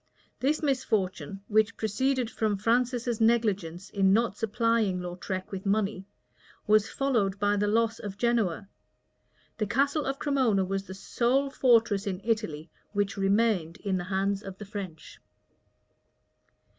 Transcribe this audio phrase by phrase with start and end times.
[0.39, 6.05] This misfortune, which proceeded from Francis's negligence in not supplying Lautrec with money,[*]
[6.65, 8.67] was followed by the loss of Genoa.
[9.59, 14.41] The castle of Cremona was the sole fortress in Italy which remained in the hands
[14.41, 15.19] of the French.